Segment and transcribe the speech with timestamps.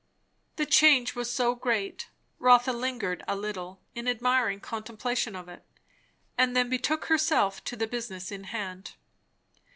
[0.55, 2.09] The change was so great,
[2.39, 5.63] Rotha lingered a little, in admiring contemplation of it;
[6.39, 8.93] and then betook herself to the business in hand.